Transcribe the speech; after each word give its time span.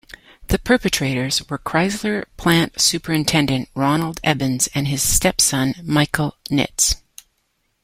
The 0.47 0.57
perpetrators 0.57 1.47
were 1.47 1.59
Chrysler 1.59 2.25
plant 2.35 2.81
superintendent 2.81 3.69
Ronald 3.75 4.19
Ebens 4.23 4.67
and 4.73 4.87
his 4.87 5.03
stepson, 5.03 5.75
Michael 5.83 6.37
Nitz. 6.49 6.95